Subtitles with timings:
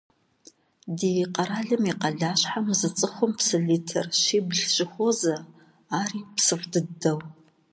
[0.97, 5.35] Di kheralım yi khalaşhem zı ts'ıxum psı litr şibl şıxuoze,
[5.99, 7.19] ari psıf' dıdeu.